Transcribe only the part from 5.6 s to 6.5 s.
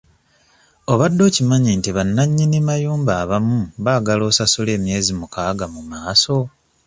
mu maaso.